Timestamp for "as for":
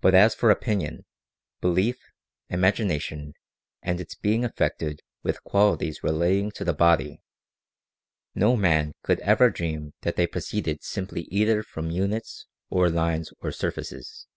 0.14-0.52